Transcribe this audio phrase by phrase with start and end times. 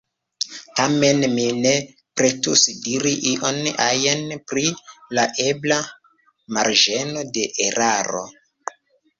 [0.77, 1.73] Tamen mi ne
[2.19, 4.65] pretus diri ion ajn pri
[5.19, 5.79] la ebla
[6.59, 8.27] “marĝeno de eraro”.